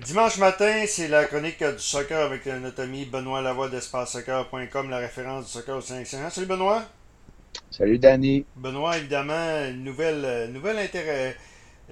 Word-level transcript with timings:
Dimanche 0.00 0.38
matin, 0.38 0.84
c'est 0.86 1.08
la 1.08 1.24
chronique 1.26 1.62
du 1.62 1.78
soccer 1.78 2.18
avec 2.18 2.46
notre 2.46 2.82
ami 2.82 3.04
Benoît 3.04 3.42
Lavoie 3.42 3.68
d'EspaceSoccer.com, 3.68 4.88
la 4.88 4.98
référence 4.98 5.46
du 5.46 5.50
soccer 5.50 5.76
au 5.76 5.80
Saint-Saint. 5.80 6.30
Salut 6.30 6.46
Benoît. 6.46 6.84
Salut 7.70 7.98
Danny. 7.98 8.46
Benoît, 8.56 8.96
évidemment, 8.96 9.64
une 9.68 9.84
nouvelle, 9.84 10.50
nouvelle, 10.50 10.78
intérêt, 10.78 11.36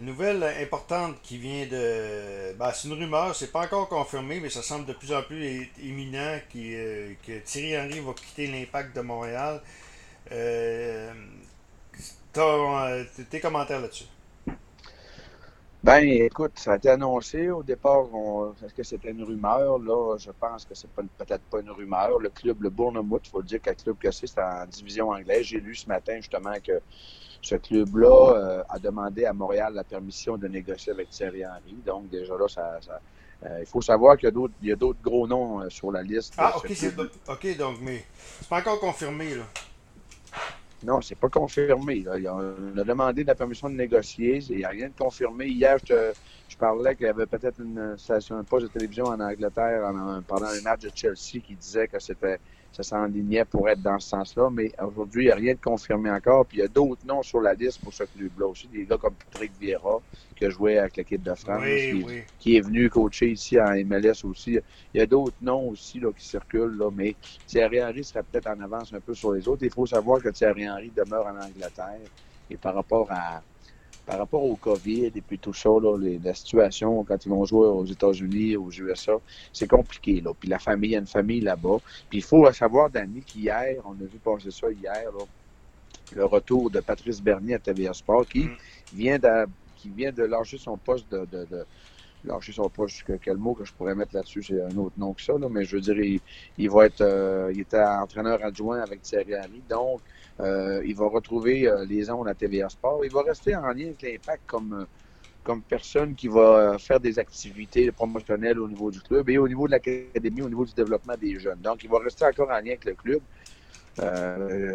nouvelle 0.00 0.42
importante 0.62 1.16
qui 1.22 1.36
vient 1.36 1.66
de. 1.66 2.55
Ben, 2.55 2.73
c'est 2.73 2.89
une 2.89 2.95
rumeur, 2.95 3.34
c'est 3.36 3.52
pas 3.52 3.64
encore 3.64 3.89
confirmé, 3.89 4.41
mais 4.41 4.48
ça 4.51 4.62
semble 4.62 4.87
de 4.87 4.95
plus 4.95 5.12
en 5.12 5.23
plus 5.23 5.69
imminent 5.82 6.39
qui, 6.48 6.75
euh, 6.75 7.12
que 7.27 7.39
Thierry 7.41 7.79
Henry 7.79 8.01
va 8.01 8.12
quitter 8.14 8.46
l'impact 8.46 8.96
de 8.96 9.03
Montréal. 9.03 9.61
Euh, 10.32 11.12
euh 12.39 13.05
tes 13.29 13.41
commentaires 13.41 13.80
là-dessus? 13.80 14.07
Ben, 15.82 16.06
écoute, 16.06 16.52
ça 16.56 16.72
a 16.72 16.76
été 16.76 16.90
annoncé 16.90 17.48
au 17.50 17.62
départ. 17.62 18.04
Est-ce 18.62 18.75
que 18.75 18.82
c'était 18.82 19.11
une 19.11 19.25
rumeur? 19.25 19.79
Là, 19.79 20.16
je 20.18 20.30
pense 20.30 20.66
que 20.66 20.75
c'est 20.75 20.90
peut-être 20.90 21.43
pas 21.50 21.61
une 21.61 21.71
rumeur. 21.71 22.18
Le 22.18 22.29
club, 22.29 22.62
le 22.62 22.68
Bournemouth, 22.68 23.22
il 23.25 23.30
faut 23.30 23.43
dire 23.43 23.62
que 23.62 23.71
le 23.71 23.76
club 23.76 23.96
que 23.98 24.11
c'est, 24.11 24.26
c'est 24.26 24.43
en 24.43 24.66
division 24.66 25.08
anglaise. 25.08 25.46
J'ai 25.46 25.58
lu 25.58 25.74
ce 25.74 25.88
matin 25.88 26.16
justement 26.16 26.52
que 26.62 26.82
ce 27.40 27.54
club-là 27.54 28.35
euh, 28.35 28.62
a 28.68 28.79
demandé 28.79 29.24
à 29.24 29.32
Montréal 29.32 29.72
la 29.72 29.85
permission 29.85 30.36
de 30.36 30.48
négocier 30.48 30.93
avec 30.93 31.08
Thierry 31.08 31.46
Henry. 31.46 31.76
Donc, 31.86 32.10
déjà 32.10 32.36
là, 32.36 32.47
ça, 32.47 32.78
euh, 33.44 33.58
il 33.60 33.66
faut 33.66 33.80
savoir 33.80 34.19
qu'il 34.19 34.30
y 34.62 34.72
a 34.72 34.77
d'autres 34.77 35.00
gros 35.02 35.27
noms 35.27 35.62
euh, 35.62 35.70
sur 35.70 35.91
la 35.91 36.02
liste. 36.02 36.34
Ah, 36.36 36.58
OK, 36.58 36.70
OK, 37.28 37.56
donc, 37.56 37.78
mais 37.80 38.05
c'est 38.38 38.48
pas 38.48 38.60
encore 38.60 38.80
confirmé, 38.80 39.34
là. 39.34 39.44
Non, 40.83 41.00
c'est 41.02 41.14
pas 41.14 41.28
confirmé. 41.28 42.05
On 42.08 42.78
a 42.78 42.84
demandé 42.84 43.22
la 43.22 43.34
permission 43.34 43.69
de 43.69 43.75
négocier. 43.75 44.38
Il 44.48 44.56
n'y 44.56 44.64
a 44.64 44.70
rien 44.70 44.88
de 44.88 44.94
confirmé. 44.94 45.47
Hier, 45.47 45.77
je, 45.84 46.12
je 46.48 46.56
parlais 46.56 46.97
qu'il 46.97 47.06
y 47.06 47.08
avait 47.11 47.27
peut-être 47.27 47.61
une 47.61 47.98
station, 47.98 48.38
un 48.38 48.44
poste 48.44 48.66
de 48.69 48.72
télévision 48.72 49.05
en 49.05 49.20
Angleterre 49.20 49.92
pendant 50.27 50.46
un 50.46 50.60
match 50.62 50.80
de 50.80 50.90
Chelsea 50.94 51.40
qui 51.44 51.55
disait 51.55 51.86
que 51.86 51.98
c'était 51.98 52.38
ça 52.72 52.82
s'enlignait 52.82 53.44
pour 53.44 53.68
être 53.68 53.82
dans 53.82 53.98
ce 53.98 54.08
sens-là. 54.08 54.48
Mais 54.50 54.72
aujourd'hui, 54.80 55.24
il 55.24 55.26
n'y 55.26 55.32
a 55.32 55.36
rien 55.36 55.54
de 55.54 55.60
confirmé 55.60 56.10
encore. 56.10 56.46
Puis 56.46 56.58
il 56.58 56.60
y 56.60 56.64
a 56.64 56.68
d'autres 56.68 57.04
noms 57.04 57.22
sur 57.22 57.40
la 57.40 57.54
liste 57.54 57.80
pour 57.82 57.92
ce 57.92 58.04
club-là 58.04 58.46
aussi. 58.46 58.68
Des 58.68 58.84
gars 58.84 58.96
comme 58.96 59.14
Patrick 59.14 59.52
Vieira, 59.60 60.00
qui 60.36 60.44
a 60.44 60.50
joué 60.50 60.78
avec 60.78 60.96
l'équipe 60.96 61.22
de 61.22 61.34
France, 61.34 61.64
qui, 62.38 62.56
est 62.56 62.60
venu 62.60 62.88
coacher 62.88 63.30
ici 63.30 63.60
en 63.60 63.72
MLS 63.84 64.24
aussi. 64.24 64.58
Il 64.94 64.98
y 64.98 65.00
a 65.00 65.06
d'autres 65.06 65.36
noms 65.40 65.68
aussi 65.68 66.00
là, 66.00 66.12
qui 66.12 66.24
circulent. 66.24 66.77
Là, 66.77 66.90
mais 66.90 67.16
Thierry 67.46 67.82
Henry 67.82 68.04
serait 68.04 68.22
peut-être 68.22 68.48
en 68.48 68.60
avance 68.60 68.92
un 68.92 69.00
peu 69.00 69.14
sur 69.14 69.32
les 69.32 69.46
autres. 69.48 69.64
Il 69.64 69.72
faut 69.72 69.86
savoir 69.86 70.22
que 70.22 70.28
Thierry 70.28 70.68
Henry 70.68 70.90
demeure 70.90 71.27
en 71.27 71.36
Angleterre. 71.36 72.08
Et 72.48 72.56
par 72.56 72.74
rapport 72.74 73.06
à 73.10 73.42
par 74.11 74.19
rapport 74.19 74.42
au 74.42 74.56
COVID 74.56 75.12
et 75.14 75.20
puis 75.20 75.39
tout 75.39 75.55
ça, 75.55 75.69
là, 75.69 75.97
la 75.97 76.34
situation 76.34 77.05
quand 77.05 77.25
ils 77.25 77.28
vont 77.28 77.44
jouer 77.44 77.69
aux 77.69 77.84
États-Unis, 77.84 78.56
aux 78.56 78.69
USA, 78.69 79.12
c'est 79.52 79.69
compliqué. 79.69 80.20
Là. 80.20 80.33
Puis 80.39 80.48
la 80.48 80.58
famille, 80.58 80.91
il 80.91 80.92
y 80.94 80.97
a 80.97 80.98
une 80.98 81.06
famille 81.06 81.41
là-bas. 81.41 81.78
Puis 82.08 82.19
il 82.19 82.25
faut 82.25 82.52
savoir, 82.52 82.91
Danny, 82.91 83.20
qu'hier, 83.20 83.80
on 83.84 83.92
a 83.92 84.06
vu 84.12 84.19
passer 84.19 84.50
ça 84.50 84.67
hier, 84.69 85.11
le 86.17 86.25
retour 86.25 86.70
de 86.70 86.80
Patrice 86.80 87.22
Bernier 87.22 87.55
à 87.55 87.58
TVA 87.61 87.92
Sport, 87.92 88.27
qui 88.27 88.47
mm. 88.47 88.56
vient 88.94 89.19
de 89.20 89.47
qui 89.77 89.89
vient 89.89 90.12
de 90.12 90.24
lâcher 90.24 90.58
son 90.58 90.77
poste 90.77 91.11
de, 91.11 91.20
de, 91.33 91.47
de 91.50 91.64
lâcher 92.24 92.52
son 92.52 92.68
poste, 92.68 93.04
quel 93.22 93.36
mot 93.36 93.54
que 93.54 93.64
je 93.64 93.72
pourrais 93.72 93.94
mettre 93.94 94.14
là-dessus, 94.14 94.42
c'est 94.42 94.60
un 94.60 94.76
autre 94.76 94.94
nom 94.98 95.12
que 95.12 95.22
ça, 95.22 95.32
là, 95.38 95.48
mais 95.50 95.64
je 95.64 95.76
veux 95.76 95.82
dire, 95.82 96.20
il, 96.58 96.70
va 96.70 96.86
être, 96.86 97.00
euh, 97.00 97.50
il 97.52 97.60
était 97.60 97.82
entraîneur 97.82 98.44
adjoint 98.44 98.80
avec 98.80 99.02
Thierry 99.02 99.36
Henry, 99.36 99.62
donc 99.68 100.00
euh, 100.40 100.82
il 100.86 100.96
va 100.96 101.06
retrouver 101.06 101.68
euh, 101.68 101.84
les 101.84 102.10
ondes 102.10 102.28
à 102.28 102.34
TVA 102.34 102.68
Sport. 102.68 103.04
Il 103.04 103.12
va 103.12 103.22
rester 103.22 103.54
en 103.54 103.68
lien 103.72 103.86
avec 103.86 104.02
l'impact 104.02 104.42
comme, 104.46 104.72
euh, 104.72 104.84
comme 105.42 105.62
personne 105.62 106.14
qui 106.14 106.28
va 106.28 106.78
faire 106.78 107.00
des 107.00 107.18
activités 107.18 107.90
promotionnelles 107.92 108.58
au 108.58 108.68
niveau 108.68 108.90
du 108.90 109.00
club 109.00 109.28
et 109.28 109.38
au 109.38 109.48
niveau 109.48 109.66
de 109.66 109.72
l'académie, 109.72 110.42
au 110.42 110.48
niveau 110.48 110.64
du 110.64 110.72
développement 110.72 111.16
des 111.20 111.38
jeunes. 111.38 111.60
Donc, 111.60 111.84
il 111.84 111.90
va 111.90 111.98
rester 111.98 112.24
encore 112.24 112.48
en 112.50 112.55
lien 112.55 112.70
avec 112.70 112.84
le 112.84 112.94
club. 112.94 113.20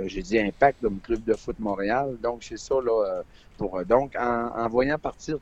J'ai 0.08 0.22
dit 0.22 0.40
impact, 0.40 0.82
le 0.82 0.90
club 1.04 1.24
de 1.24 1.34
foot 1.34 1.58
Montréal. 1.60 2.18
Donc, 2.22 2.44
c'est 2.44 2.58
ça, 2.58 2.76
là, 2.76 3.22
pour. 3.58 3.84
Donc, 3.86 4.16
en, 4.18 4.68
voyant 4.70 4.98
partir 5.00 5.38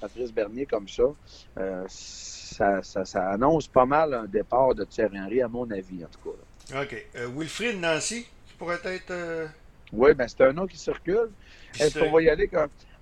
Patrice 0.00 0.32
Bernier 0.32 0.66
comme 0.66 0.88
ça, 0.88 1.04
ça, 1.88 2.82
ça, 2.82 3.30
annonce 3.30 3.68
pas 3.68 3.86
mal 3.86 4.14
un 4.14 4.26
départ 4.26 4.74
de 4.74 4.84
Thierry 4.84 5.18
Henry, 5.18 5.42
à 5.42 5.48
mon 5.48 5.70
avis, 5.70 6.04
en 6.04 6.08
tout 6.08 6.30
cas. 6.30 6.82
OK. 6.82 7.06
Wilfried 7.36 7.80
Nancy? 7.80 8.26
pourrait 8.64 8.80
être. 8.84 9.10
Euh, 9.10 9.46
oui, 9.92 10.14
ben 10.14 10.26
c'est 10.28 10.42
un 10.42 10.52
nom 10.52 10.66
qui 10.66 10.78
circule. 10.78 11.30
Est-ce 11.78 11.98
qu'on 11.98 12.10
va 12.10 12.22
y 12.22 12.28
aller 12.28 12.50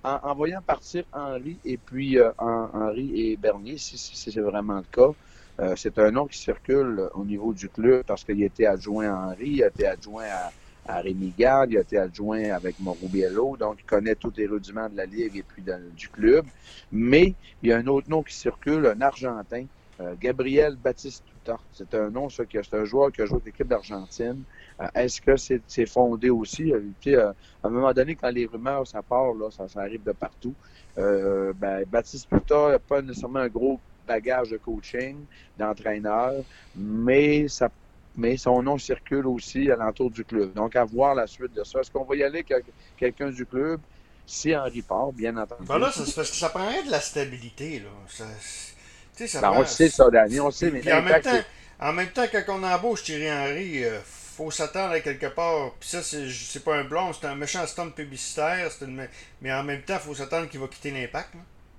en, 0.03 0.35
voyant 0.35 0.61
partir 0.61 1.05
Henri 1.13 1.57
et 1.63 1.77
puis 1.77 2.19
euh, 2.19 2.31
Henri 2.37 3.31
et 3.31 3.37
Bernier, 3.37 3.77
si, 3.77 3.97
c'est 3.97 4.41
vraiment 4.41 4.77
le 4.77 4.85
cas? 4.91 5.11
Euh, 5.59 5.75
c'est 5.75 5.99
un 5.99 6.11
nom 6.11 6.25
qui 6.25 6.37
circule 6.39 7.09
au 7.13 7.25
niveau 7.25 7.53
du 7.53 7.69
club 7.69 8.03
parce 8.05 8.23
qu'il 8.23 8.41
était 8.43 8.65
adjoint 8.65 9.09
à 9.09 9.27
Henri, 9.27 9.49
il 9.49 9.63
a 9.63 9.67
été 9.67 9.85
adjoint 9.85 10.25
à, 10.85 10.99
Rémi 10.99 11.33
Garde, 11.37 11.71
il 11.71 11.77
a 11.77 11.81
été 11.81 11.97
adjoint 11.97 12.43
avec 12.51 12.79
Morubiello, 12.79 13.55
donc 13.55 13.77
il 13.79 13.85
connaît 13.85 14.15
tous 14.15 14.33
les 14.35 14.47
rudiments 14.47 14.89
de 14.89 14.97
la 14.97 15.05
Ligue 15.05 15.37
et 15.37 15.43
puis 15.43 15.63
du 15.95 16.09
club. 16.09 16.45
Mais 16.91 17.35
il 17.61 17.69
y 17.69 17.71
a 17.71 17.77
un 17.77 17.87
autre 17.87 18.09
nom 18.09 18.21
qui 18.21 18.35
circule, 18.35 18.87
un 18.87 18.99
Argentin, 18.99 19.65
Gabriel 20.19 20.75
Baptiste 20.75 21.23
C'est 21.71 21.93
un 21.93 22.09
nom, 22.09 22.29
ça, 22.29 22.43
c'est 22.51 22.73
un 22.73 22.85
joueur 22.85 23.11
qui 23.11 23.21
a 23.21 23.25
joué 23.25 23.35
avec 23.35 23.45
l'équipe 23.45 23.67
d'Argentine. 23.67 24.43
Euh, 24.81 24.87
est-ce 24.95 25.21
que 25.21 25.35
c'est 25.37 25.85
fondé 25.85 26.29
aussi? 26.29 26.71
Euh, 26.73 26.81
euh, 27.07 27.33
à 27.63 27.67
un 27.67 27.69
moment 27.69 27.93
donné, 27.93 28.15
quand 28.15 28.29
les 28.29 28.45
rumeurs, 28.45 28.87
ça 28.87 29.01
part, 29.01 29.33
là, 29.33 29.49
ça, 29.51 29.65
arrive 29.79 30.03
de 30.03 30.11
partout. 30.11 30.53
ben, 30.95 31.83
Baptiste 31.87 32.29
Puta 32.29 32.71
n'a 32.71 32.79
pas 32.79 33.01
nécessairement 33.01 33.39
un 33.39 33.47
gros 33.47 33.79
bagage 34.07 34.49
de 34.49 34.57
coaching, 34.57 35.17
d'entraîneur, 35.57 36.33
mais 36.75 37.47
ça 37.47 37.69
mais 38.15 38.37
son 38.37 38.61
nom 38.61 38.77
circule 38.77 39.27
aussi 39.27 39.71
à 39.71 39.75
l'entour 39.75 40.11
du 40.11 40.23
club. 40.23 40.53
Donc, 40.53 40.75
à 40.75 40.83
voir 40.83 41.15
la 41.15 41.27
suite 41.27 41.53
de 41.53 41.63
ça. 41.63 41.79
Est-ce 41.79 41.89
qu'on 41.89 42.03
va 42.03 42.15
y 42.15 42.23
aller 42.23 42.45
avec 42.49 42.65
quelqu'un 42.97 43.29
du 43.29 43.45
club? 43.45 43.79
Si 44.25 44.55
Henri 44.55 44.81
part, 44.81 45.11
bien 45.11 45.35
entendu. 45.35 45.63
Ben 45.67 45.79
là, 45.79 45.91
c'est 45.91 46.15
parce 46.15 46.29
que 46.29 46.37
ça 46.37 46.49
prendrait 46.49 46.83
de 46.83 46.91
la 46.91 47.01
stabilité. 47.01 47.79
Là. 47.79 47.89
Ça, 48.07 48.25
ça 49.27 49.41
ben, 49.41 49.51
On 49.55 49.65
sait 49.65 49.89
ça, 49.89 50.09
Danny, 50.09 50.39
on 50.39 50.49
sait, 50.49 50.71
mais 50.71 50.93
en 50.93 51.01
même, 51.01 51.21
temps, 51.21 51.41
en 51.79 51.93
même 51.93 52.09
temps, 52.09 52.25
quand 52.31 52.43
on 52.47 52.63
embauche 52.63 53.03
Thierry 53.03 53.31
Henry, 53.31 53.83
faut 54.03 54.49
s'attendre 54.49 54.93
à 54.93 54.99
quelque 55.01 55.27
part. 55.27 55.71
Puis 55.79 55.89
ça, 55.89 56.01
c'est 56.01 56.63
pas 56.63 56.75
un 56.77 56.85
blond, 56.85 57.11
c'est 57.13 57.27
un 57.27 57.35
méchant 57.35 57.65
stand 57.67 57.93
publicitaire. 57.93 58.69
Mais 59.41 59.53
en 59.53 59.63
même 59.63 59.81
temps, 59.81 59.95
il 59.95 60.07
faut 60.07 60.15
s'attendre 60.15 60.47
qu'il 60.47 60.59
va 60.59 60.67
quitter 60.67 60.91
l'impact. 60.91 61.33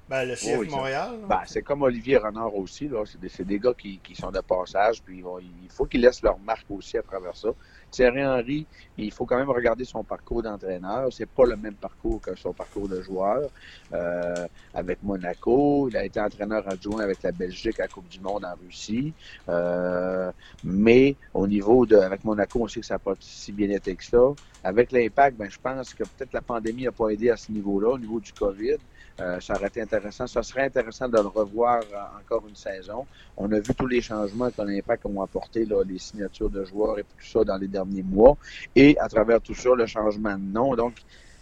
Ben, 0.09 0.27
le 0.27 0.35
CF 0.35 0.71
Montréal. 0.71 1.19
Ben, 1.29 1.43
c'est 1.47 1.63
comme 1.63 1.83
Olivier 1.83 2.19
Renard 2.19 2.55
aussi. 2.55 2.91
C'est 3.07 3.21
des, 3.21 3.45
des, 3.45 3.59
gars 3.59 3.73
qui, 3.73 3.99
qui, 4.01 4.15
sont 4.15 4.31
de 4.31 4.41
passage. 4.41 5.03
Puis 5.03 5.25
il 5.63 5.71
faut 5.71 5.87
qu'ils 5.87 6.03
laissent 6.03 6.23
leur 6.23 6.39
marque 6.39 6.71
aussi 6.71 6.99
à 6.99 7.03
travers 7.03 7.35
ça. 7.37 7.49
Thierry 7.95 8.27
Henry, 8.27 8.67
il 8.99 9.13
faut 9.13 9.25
quand 9.25 9.39
même 9.39 9.51
regarder 9.51 9.85
son 9.85 10.03
parcours 10.03 10.43
d'entraîneur. 10.43 11.13
C'est 11.13 11.29
pas 11.29 11.45
le 11.45 11.55
même 11.55 11.75
parcours 11.75 12.21
que 12.21 12.35
son 12.35 12.53
parcours 12.53 12.89
de 12.89 13.01
joueur. 13.01 13.49
Euh, 13.93 14.49
avec 14.75 14.99
Monaco, 15.05 15.89
il 15.89 15.97
a 15.97 16.05
été 16.05 16.21
entraîneur 16.21 16.69
adjoint 16.69 17.03
avec 17.03 17.23
la 17.23 17.31
Belgique 17.31 17.79
à 17.79 17.85
la 17.85 17.89
Coupe 17.89 18.09
du 18.09 18.19
Monde 18.19 18.45
en 18.45 18.57
Russie. 18.67 19.13
Euh, 19.49 20.33
mais 20.65 21.15
au 21.33 21.47
niveau 21.47 21.87
de, 21.87 21.97
avec 21.97 22.25
Monaco, 22.25 22.63
on 22.63 22.69
sait 22.69 22.81
que 22.81 22.87
ça 22.87 22.95
n'a 22.95 22.99
pas 22.99 23.15
si 23.21 23.53
bien 23.53 23.71
été 23.71 23.95
que 23.95 24.05
ça. 24.05 24.33
Avec 24.65 24.91
l'impact, 24.91 25.37
ben, 25.37 25.49
je 25.49 25.59
pense 25.61 25.95
que 25.95 26.03
peut-être 26.03 26.33
la 26.33 26.43
pandémie 26.43 26.85
n'a 26.85 26.93
pas 26.93 27.11
aidé 27.11 27.31
à 27.31 27.37
ce 27.37 27.53
niveau-là, 27.53 27.91
au 27.91 27.99
niveau 27.99 28.19
du 28.19 28.33
COVID. 28.33 28.79
Euh, 29.21 29.39
ça 29.39 29.55
aurait 29.55 29.69
été 29.69 29.81
intéressant. 29.81 30.27
Ça 30.27 30.43
serait 30.43 30.65
intéressant 30.65 31.09
de 31.09 31.17
le 31.19 31.29
revoir 31.29 31.83
euh, 31.83 32.21
encore 32.21 32.49
une 32.49 32.57
saison. 32.57 33.07
On 33.37 33.51
a 33.53 33.61
vu 33.61 33.73
tous 33.75 33.87
les 33.87 34.01
changements 34.01 34.51
que 34.51 34.63
l'impact 34.63 35.07
ont 35.07 35.23
apporté, 35.23 35.65
là, 35.65 35.83
les 35.85 35.99
signatures 35.99 36.51
de 36.51 36.65
joueurs 36.65 36.99
et 36.99 37.03
tout 37.03 37.25
ça 37.25 37.45
dans 37.45 37.57
les 37.57 37.69
derniers 37.69 37.84
mois. 37.85 38.37
Et 38.75 38.97
à 38.99 39.09
travers 39.09 39.41
tout 39.41 39.55
ça, 39.55 39.71
le 39.75 39.87
changement 39.87 40.37
de 40.37 40.43
nom. 40.43 40.75
Donc, 40.75 40.95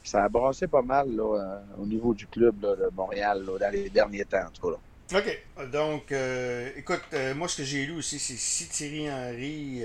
ça 0.05 0.25
a 0.25 0.29
brassé 0.29 0.67
pas 0.67 0.83
mal 0.83 1.15
là, 1.15 1.23
euh, 1.23 1.83
au 1.83 1.87
niveau 1.87 2.13
du 2.13 2.27
club 2.27 2.59
de 2.61 2.91
Montréal 2.97 3.45
dans 3.47 3.71
les 3.71 3.89
derniers 3.89 4.25
temps, 4.25 4.47
en 4.47 4.51
tout 4.51 4.71
cas. 4.71 4.79
OK. 5.19 5.71
Donc, 5.71 6.13
écoute, 6.77 7.03
moi, 7.37 7.49
ce 7.49 7.59
que 7.59 7.65
j'ai 7.65 7.87
lu 7.87 7.93
aussi, 7.99 8.19
c'est 8.19 8.37
si 8.37 8.67
Thierry 8.69 9.11
Henry, 9.11 9.83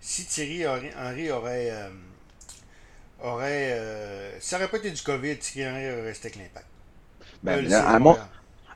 si 0.00 0.24
Thierry 0.26 0.64
Henry 0.66 1.30
aurait, 1.30 1.72
aurait 3.22 4.36
ça 4.40 4.58
n'aurait 4.58 4.70
pas 4.70 4.78
été 4.78 4.90
du 4.90 5.02
COVID, 5.02 5.38
Thierry 5.38 5.70
Henry 5.70 5.92
aurait 5.92 6.08
resté 6.08 6.28
avec 6.28 6.38
l'impact. 6.38 6.66
Ben, 7.42 7.70
à, 7.72 7.98
mon, 7.98 8.16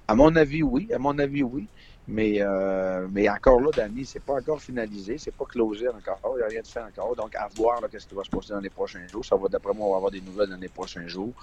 à 0.06 0.14
mon 0.14 0.36
avis, 0.36 0.62
oui. 0.62 0.88
À 0.92 0.98
mon 0.98 1.18
avis, 1.18 1.42
oui. 1.42 1.66
Mais, 2.10 2.36
euh, 2.40 3.06
mais 3.12 3.28
encore 3.28 3.60
là, 3.60 3.68
Danny, 3.76 4.06
c'est 4.06 4.22
pas 4.22 4.32
encore 4.32 4.62
finalisé, 4.62 5.18
c'est 5.18 5.34
pas 5.34 5.44
closé 5.44 5.88
encore, 5.88 6.36
il 6.36 6.38
n'y 6.38 6.42
a 6.42 6.46
rien 6.46 6.62
de 6.62 6.66
fait 6.66 6.80
encore. 6.80 7.14
Donc, 7.14 7.34
à 7.36 7.48
voir 7.54 7.80
qu'est-ce 7.90 8.06
qui 8.06 8.14
va 8.14 8.24
se 8.24 8.30
passer 8.30 8.54
dans 8.54 8.60
les 8.60 8.70
prochains 8.70 9.06
jours. 9.06 9.22
Ça 9.22 9.36
va, 9.36 9.46
d'après 9.48 9.74
moi, 9.74 9.88
on 9.88 9.90
va 9.90 9.96
avoir 9.96 10.10
des 10.10 10.22
nouvelles 10.22 10.48
dans 10.48 10.56
les 10.56 10.70
prochains 10.70 11.06
jours. 11.06 11.34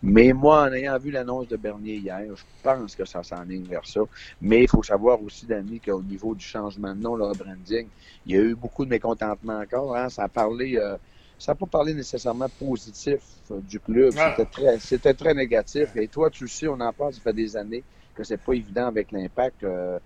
Mais 0.00 0.32
moi, 0.32 0.62
en 0.62 0.72
ayant 0.72 0.96
vu 0.96 1.10
l'annonce 1.10 1.48
de 1.48 1.56
Bernier 1.56 1.96
hier, 1.96 2.22
je 2.36 2.44
pense 2.62 2.94
que 2.94 3.04
ça 3.04 3.24
s'enligne 3.24 3.64
vers 3.64 3.84
ça. 3.84 4.00
Mais 4.40 4.62
il 4.62 4.68
faut 4.68 4.84
savoir 4.84 5.20
aussi, 5.20 5.44
Danny, 5.44 5.80
qu'au 5.80 6.02
niveau 6.02 6.36
du 6.36 6.44
changement 6.44 6.94
de 6.94 7.00
nom, 7.00 7.16
le 7.16 7.32
branding, 7.34 7.88
il 8.24 8.36
y 8.36 8.38
a 8.38 8.42
eu 8.42 8.54
beaucoup 8.54 8.84
de 8.84 8.90
mécontentement 8.90 9.58
encore. 9.58 9.96
Hein. 9.96 10.08
Ça 10.08 10.22
a 10.22 10.28
parlé. 10.28 10.76
Euh, 10.76 10.96
ça 11.36 11.50
n'a 11.50 11.56
pas 11.56 11.66
parlé 11.66 11.92
nécessairement 11.92 12.48
positif 12.48 13.20
euh, 13.50 13.58
du 13.68 13.80
club. 13.80 14.14
C'était 14.78 14.98
très, 14.98 15.14
très 15.14 15.34
négatif. 15.34 15.96
Et 15.96 16.06
toi, 16.06 16.30
tu 16.30 16.46
sais, 16.46 16.68
on 16.68 16.78
en 16.78 16.92
parle, 16.92 17.12
ça 17.12 17.20
fait 17.20 17.32
des 17.32 17.56
années. 17.56 17.82
Que 18.14 18.24
c'est 18.24 18.38
pas 18.38 18.52
évident 18.52 18.86
avec 18.86 19.12
l'impact 19.12 19.64
euh, 19.64 19.98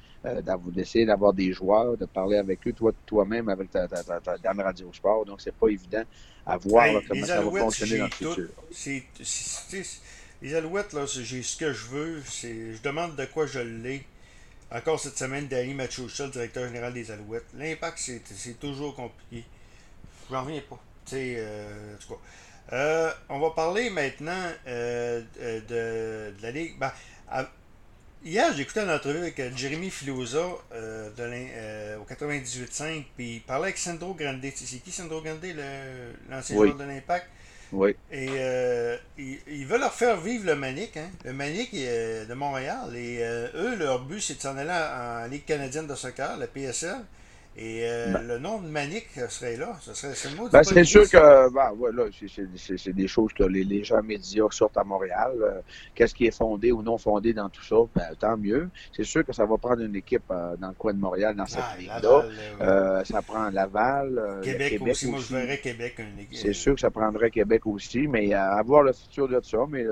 d'essayer 0.69 1.07
d'avoir 1.07 1.33
des 1.33 1.53
joueurs, 1.53 1.97
de 1.97 2.07
parler 2.07 2.37
avec 2.37 2.67
eux, 2.67 2.73
toi 2.73 2.93
toi-même 3.05 3.49
avec 3.49 3.71
ta, 3.71 3.89
ta, 3.89 4.03
ta, 4.03 4.53
Radio 4.53 4.93
Sport. 4.93 5.25
Donc, 5.25 5.41
c'est 5.41 5.55
pas 5.55 5.69
évident 5.69 6.03
à 6.47 6.57
voir 6.57 6.87
comment 7.09 7.27
ça 7.27 7.43
va 7.43 7.61
fonctionner 7.61 7.99
dans 7.99 8.05
le 8.05 8.11
futur. 8.11 8.49
les 10.43 10.55
Alouettes, 10.55 10.93
là, 10.93 11.07
j'ai 11.07 11.43
ce 11.43 11.57
que 11.57 11.73
je 11.73 11.87
veux. 11.87 12.23
Je 12.43 12.83
demande 12.83 13.17
de 13.17 13.25
quoi 13.27 13.47
je 13.47 13.61
l'ai. 13.61 14.05
Encore 14.71 14.99
cette 14.99 15.17
semaine, 15.17 15.47
Danny 15.47 15.75
Machucha, 15.75 16.27
directeur 16.27 16.67
général 16.67 16.93
des 16.93 17.11
Alouettes. 17.11 17.47
L'impact, 17.57 17.99
c'est 17.99 18.59
toujours 18.59 18.95
compliqué. 18.97 19.45
J'en 20.31 20.43
reviens 20.43 20.63
pas. 20.69 20.81
Euh, 21.13 21.95
en 21.95 21.99
tout 21.99 22.15
cas. 22.15 22.21
Euh, 22.73 23.13
on 23.29 23.39
va 23.39 23.51
parler 23.51 23.91
maintenant 23.91 24.51
euh, 24.67 25.23
de, 25.39 26.43
la 26.43 26.51
Ligue. 26.51 26.79
Ben, 26.79 26.93
hier, 28.27 28.53
j'ai 28.55 28.63
écouté 28.63 28.81
une 28.81 28.91
entrevue 28.91 29.19
avec 29.19 29.41
Jérémy 29.57 29.91
Filosa 29.91 30.47
au 30.47 32.05
98.5, 32.05 33.05
puis 33.17 33.37
il 33.37 33.41
parlait 33.41 33.67
avec 33.67 33.79
Sandro 33.79 34.15
Grande. 34.15 34.41
C'est 34.55 34.79
qui 34.79 34.91
Sandro 34.91 35.23
Grande, 35.23 35.45
l'ancien 36.29 36.57
joueur 36.57 36.77
de 36.77 36.85
l'Impact? 36.85 37.29
Oui. 37.73 37.97
Et 38.13 38.29
il, 39.19 39.67
veut 39.67 39.79
leur 39.79 39.93
faire 39.93 40.21
vivre 40.21 40.47
le 40.47 40.57
Manic, 40.57 40.97
hein? 40.97 41.11
le 41.25 41.33
Manic 41.33 41.73
de 41.73 42.35
Montréal. 42.35 42.95
Et 42.95 43.21
eux, 43.55 43.77
leur 43.77 44.05
but, 44.05 44.21
c'est 44.21 44.35
de 44.35 44.41
s'en 44.41 44.57
aller 44.57 44.71
en 44.71 45.27
Ligue 45.29 45.45
canadienne 45.45 45.87
de 45.87 45.95
soccer, 45.95 46.37
la 46.37 46.47
PSL. 46.47 46.99
Et 47.59 47.81
euh, 47.85 48.13
ben. 48.13 48.23
le 48.29 48.39
nom 48.39 48.61
de 48.61 48.69
Manic 48.69 49.09
serait 49.29 49.57
là. 49.57 49.79
Ce 49.81 49.95
serait 49.95 50.31
le 50.31 50.37
mot 50.37 50.49
ben, 50.51 50.63
C'est 50.63 50.85
sûr 50.85 51.09
que 51.09 51.51
ben, 51.51 51.73
ouais, 51.79 51.91
c'est 52.77 52.93
des 52.93 53.09
choses 53.09 53.33
que 53.33 53.45
les, 53.45 53.65
les, 53.65 53.83
gens 53.83 54.03
médias 54.03 54.45
sortent 54.51 54.77
à 54.77 54.85
Montréal. 54.85 55.33
Euh, 55.41 55.61
qu'est-ce 55.95 56.15
qui 56.15 56.27
est 56.27 56.37
fondé 56.37 56.71
ou 56.71 56.83
non 56.83 56.99
fondé 56.99 57.33
dans 57.33 57.49
tout 57.49 57.63
ça? 57.65 57.77
Ben, 57.95 58.15
tant 58.19 58.37
mieux. 58.37 58.69
C'est 58.95 59.05
sûr 59.05 59.25
que 59.25 59.33
ça 59.33 59.47
va 59.47 59.57
prendre 59.57 59.81
une 59.81 59.97
équipe 59.97 60.25
euh, 60.31 60.55
dans 60.59 60.69
le 60.69 60.75
coin 60.75 60.93
de 60.93 60.99
Montréal 60.99 61.35
dans 61.35 61.47
cette 61.47 61.63
ah, 61.63 61.77
ligue-là. 61.79 63.05
ça 63.05 63.23
prend 63.23 63.49
Laval. 63.49 64.41
Québec, 64.43 64.73
Québec 64.73 64.91
aussi. 64.91 65.11
Moi, 65.11 65.21
je 65.21 65.35
verrais 65.35 65.59
Québec. 65.59 65.99
C'est 66.33 66.53
sûr 66.53 66.75
que 66.75 66.81
ça 66.81 66.91
prendrait 66.91 67.31
Québec 67.31 67.67
aussi, 67.67 68.07
mais 68.07 68.35
à 68.35 68.63
voir 68.63 68.83
le 68.83 68.93
futur 68.93 69.29
de 69.29 69.41
ça. 69.43 69.59
Mais 69.67 69.85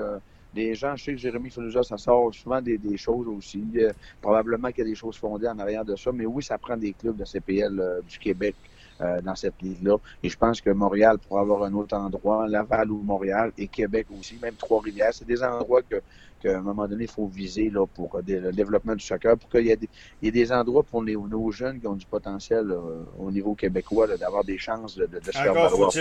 des 0.55 0.73
gens, 0.73 0.95
je 0.95 1.03
sais 1.03 1.11
que 1.11 1.17
Jérémy 1.17 1.49
Fenouza, 1.51 1.83
ça 1.83 1.97
sort 1.97 2.33
souvent 2.33 2.61
des, 2.61 2.79
choses 2.97 3.27
aussi. 3.27 3.63
Euh, 3.75 3.91
probablement 4.21 4.69
qu'il 4.69 4.79
y 4.79 4.87
a 4.87 4.89
des 4.89 4.95
choses 4.95 5.17
fondées 5.17 5.47
en 5.47 5.59
arrière 5.59 5.83
de 5.83 5.95
ça, 5.95 6.11
mais 6.13 6.25
oui, 6.25 6.41
ça 6.41 6.57
prend 6.57 6.77
des 6.77 6.93
clubs 6.93 7.17
de 7.17 7.25
CPL 7.25 7.79
euh, 7.79 8.01
du 8.01 8.17
Québec 8.17 8.55
euh, 9.01 9.21
dans 9.21 9.35
cette 9.35 9.61
ligue-là. 9.61 9.97
Et 10.23 10.29
je 10.29 10.37
pense 10.37 10.61
que 10.61 10.69
Montréal 10.69 11.17
pourrait 11.19 11.41
avoir 11.41 11.63
un 11.63 11.73
autre 11.73 11.95
endroit, 11.97 12.47
Laval 12.47 12.89
ou 12.89 13.01
Montréal, 13.01 13.51
et 13.57 13.67
Québec 13.67 14.07
aussi, 14.17 14.39
même 14.41 14.55
Trois-Rivières. 14.55 15.13
C'est 15.13 15.27
des 15.27 15.43
endroits 15.43 15.81
que 15.81 16.01
qu'à 16.45 16.57
un 16.57 16.61
moment 16.61 16.87
donné, 16.87 17.03
il 17.05 17.09
faut 17.09 17.27
viser 17.27 17.69
là, 17.69 17.85
pour 17.85 18.17
le 18.25 18.51
développement 18.51 18.95
du 18.95 19.03
soccer, 19.03 19.37
pour 19.37 19.49
qu'il 19.49 19.65
y, 19.65 19.71
ait 19.71 20.31
des 20.31 20.51
endroits 20.51 20.83
pour 20.83 21.03
les, 21.03 21.15
nos 21.15 21.51
jeunes 21.51 21.79
qui 21.79 21.87
ont 21.87 21.95
du 21.95 22.05
potentiel 22.05 22.73
au 23.19 23.31
niveau 23.31 23.55
québécois 23.55 24.07
d'avoir 24.17 24.43
des 24.43 24.57
chances 24.57 24.95
de, 24.95 25.05
de, 25.05 25.19
se 25.23 25.31
faire 25.31 25.53
valoir. 25.53 25.91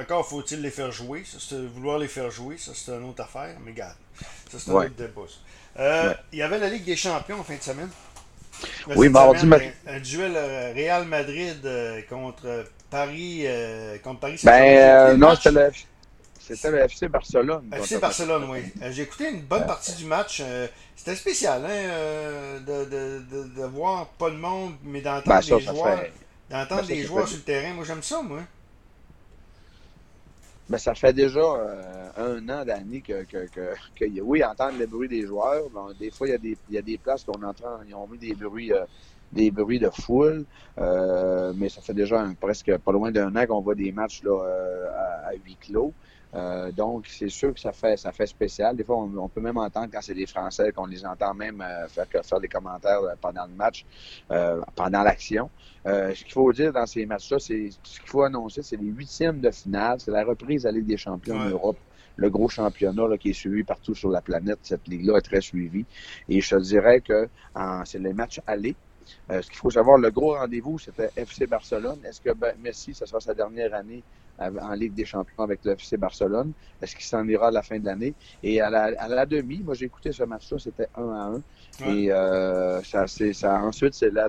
encore 0.00 0.26
faut-il 0.26 0.60
les 0.62 0.70
faire 0.70 0.92
jouer. 0.92 1.24
vouloir 1.74 1.98
les 1.98 2.08
faire 2.08 2.30
jouer, 2.30 2.56
ça 2.56 2.72
c'est 2.74 2.92
une 2.92 3.04
autre 3.04 3.22
affaire, 3.22 3.56
mais 3.64 3.72
garde. 3.72 3.96
Ça 4.50 4.58
c'est 4.58 4.70
un 4.70 4.74
autre 4.74 4.94
débat. 4.96 5.20
Euh, 5.78 6.14
il 6.32 6.38
y 6.38 6.42
avait 6.42 6.58
la 6.58 6.68
Ligue 6.68 6.84
des 6.84 6.96
champions 6.96 7.40
en 7.40 7.44
fin 7.44 7.56
de 7.56 7.62
semaine. 7.62 7.88
oui, 8.96 9.08
mardi, 9.08 9.46
un, 9.86 10.00
duel 10.00 10.32
euh, 10.36 10.72
Real 10.74 11.04
Madrid 11.06 11.64
euh, 11.64 12.00
contre 12.08 12.66
Paris. 12.90 13.46
contre 14.02 14.20
Paris 14.20 14.40
ben, 14.42 15.16
non, 15.16 15.34
c'était 15.36 15.52
le 15.52 15.70
c'était 16.54 16.70
le 16.70 16.78
FC 16.80 17.08
Barcelone. 17.08 17.70
FC 17.72 17.98
Barcelone, 17.98 18.44
oui. 18.50 18.60
Euh, 18.82 18.90
j'ai 18.90 19.02
écouté 19.02 19.30
une 19.30 19.42
bonne 19.42 19.66
partie 19.66 19.94
du 19.94 20.04
match. 20.04 20.42
Euh, 20.44 20.66
c'était 20.96 21.14
spécial, 21.14 21.64
hein, 21.64 21.68
euh, 21.68 22.58
de, 22.60 22.90
de, 22.90 23.60
de, 23.60 23.66
voir 23.66 24.06
pas 24.18 24.30
de 24.30 24.36
monde, 24.36 24.74
mais 24.82 25.00
d'entendre 25.00 25.26
ben, 25.26 25.40
les 25.40 25.60
joueurs, 25.60 26.04
d'entendre 26.50 26.86
ben, 26.88 27.06
joueurs 27.06 27.28
sur 27.28 27.38
le 27.38 27.42
terrain. 27.44 27.74
Moi, 27.74 27.84
j'aime 27.84 28.02
ça, 28.02 28.20
moi. 28.22 28.40
Ben, 30.68 30.78
ça 30.78 30.94
fait 30.94 31.12
déjà 31.12 31.40
un 32.16 32.48
an, 32.48 32.64
d'année 32.64 33.00
que, 33.00 33.24
que, 33.24 33.46
que, 33.96 34.20
oui, 34.20 34.44
entendre 34.44 34.78
le 34.78 34.86
bruit 34.86 35.08
des 35.08 35.26
joueurs. 35.26 35.62
des 35.98 36.10
fois, 36.10 36.28
il 36.28 36.30
y, 36.30 36.34
a 36.34 36.38
des, 36.38 36.56
il 36.68 36.74
y 36.74 36.78
a 36.78 36.82
des 36.82 36.98
places 36.98 37.24
qu'on 37.24 37.42
entend, 37.42 37.80
ils 37.88 37.94
ont 37.94 38.06
mis 38.06 38.18
des 38.18 38.34
bruits 38.34 38.72
des 39.32 39.52
bruits 39.52 39.78
de 39.78 39.90
foule, 39.90 40.44
mais 40.76 41.68
ça 41.68 41.80
fait 41.80 41.94
déjà 41.94 42.24
presque 42.40 42.76
pas 42.78 42.92
loin 42.92 43.12
d'un 43.12 43.34
an 43.36 43.46
qu'on 43.46 43.60
voit 43.60 43.76
des 43.76 43.92
matchs 43.92 44.22
là, 44.24 44.40
à, 45.26 45.32
huis 45.44 45.56
clos. 45.60 45.92
Euh, 46.34 46.70
donc, 46.70 47.06
c'est 47.08 47.28
sûr 47.28 47.52
que 47.52 47.60
ça 47.60 47.72
fait, 47.72 47.96
ça 47.96 48.12
fait 48.12 48.26
spécial. 48.26 48.76
Des 48.76 48.84
fois, 48.84 48.96
on, 48.98 49.28
peut 49.28 49.40
même 49.40 49.58
entendre 49.58 49.88
quand 49.92 50.00
c'est 50.00 50.14
des 50.14 50.26
Français, 50.26 50.72
qu'on 50.72 50.86
les 50.86 51.04
entend 51.04 51.34
même 51.34 51.60
euh, 51.60 51.88
faire, 51.88 52.06
faire 52.22 52.40
des 52.40 52.48
commentaires 52.48 53.00
euh, 53.00 53.14
pendant 53.20 53.46
le 53.46 53.54
match, 53.54 53.84
pendant 54.74 55.02
l'action. 55.02 55.50
ce 55.84 56.24
qu'il 56.24 56.32
faut 56.32 56.52
dire 56.52 56.72
dans 56.72 56.86
ces 56.86 57.06
matchs-là, 57.06 57.38
c'est 57.38 57.70
ce 57.82 58.00
qu'il 58.00 58.08
faut 58.08 58.22
annoncer, 58.22 58.62
c'est 58.62 58.76
les 58.76 58.86
huitièmes 58.86 59.40
de 59.40 59.50
finale, 59.50 59.98
c'est 60.00 60.10
la 60.10 60.24
reprise 60.24 60.62
de 60.62 60.68
la 60.68 60.72
Ligue 60.72 60.86
des 60.86 60.96
champions 60.96 61.36
en 61.36 61.48
Europe 61.48 61.78
le 62.16 62.28
gros 62.28 62.50
championnat 62.50 63.16
qui 63.18 63.30
est 63.30 63.32
suivi 63.32 63.62
partout 63.62 63.94
sur 63.94 64.10
la 64.10 64.20
planète. 64.20 64.58
Cette 64.62 64.86
ligue-là 64.88 65.16
est 65.18 65.22
très 65.22 65.40
suivie. 65.40 65.86
Et 66.28 66.42
je 66.42 66.54
te 66.54 66.60
dirais 66.60 67.00
que 67.00 67.28
c'est 67.84 67.98
les 67.98 68.12
matchs 68.12 68.40
allés. 68.46 68.76
Ce 69.28 69.46
qu'il 69.46 69.56
faut 69.56 69.70
savoir, 69.70 69.98
le 69.98 70.10
gros 70.10 70.34
rendez-vous, 70.34 70.78
c'était 70.78 71.10
FC 71.16 71.46
Barcelone. 71.46 71.98
Est-ce 72.04 72.20
que 72.20 72.32
ben, 72.32 72.54
Messi, 72.60 72.94
ce 72.94 73.06
sera 73.06 73.20
sa 73.20 73.34
dernière 73.34 73.74
année 73.74 74.02
en 74.38 74.72
Ligue 74.72 74.94
des 74.94 75.04
Champions 75.04 75.42
avec 75.44 75.64
le 75.64 75.72
FC 75.72 75.96
Barcelone? 75.96 76.52
Est-ce 76.80 76.96
qu'il 76.96 77.04
s'en 77.04 77.26
ira 77.28 77.48
à 77.48 77.50
la 77.50 77.62
fin 77.62 77.78
de 77.78 77.84
l'année? 77.84 78.14
Et 78.42 78.60
à 78.60 78.70
la, 78.70 78.92
à 78.98 79.08
la 79.08 79.26
demi, 79.26 79.62
moi 79.64 79.74
j'ai 79.74 79.86
écouté 79.86 80.12
ce 80.12 80.24
match-là, 80.24 80.58
c'était 80.58 80.88
1 80.96 81.02
à 81.02 81.32
1. 81.84 81.90
Et 81.92 82.12
euh, 82.12 82.82
ça, 82.82 83.06
ça, 83.06 83.62
ensuite, 83.62 83.94
c'est 83.94 84.10
là. 84.10 84.28